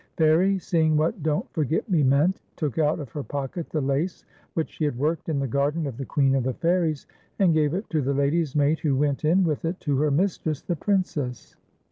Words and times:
Fairie, 0.17 0.57
seeing 0.57 0.97
what 0.97 1.21
Don't 1.21 1.47
Forgct 1.53 1.87
Me 1.87 2.01
meant, 2.01 2.41
toolv 2.57 2.79
out 2.83 2.99
of 2.99 3.11
her 3.11 3.21
pocket 3.21 3.69
the 3.69 3.79
lace 3.81 4.25
which 4.55 4.67
she 4.71 4.83
had 4.83 4.97
worked 4.97 5.29
in 5.29 5.37
the 5.37 5.47
garden 5.47 5.85
of 5.85 5.95
the 5.97 6.05
Queen 6.05 6.33
of 6.33 6.43
the 6.43 6.55
Fairies, 6.55 7.05
and 7.37 7.53
gave 7.53 7.75
it 7.75 7.87
to 7.91 8.01
the 8.01 8.15
lady's 8.15 8.55
maid, 8.55 8.79
who 8.79 8.95
went 8.97 9.23
in 9.23 9.43
with 9.43 9.63
it 9.63 9.79
to 9.81 9.97
her 9.99 10.09
mistress 10.09 10.63
the 10.63 10.75
Princess. 10.75 11.55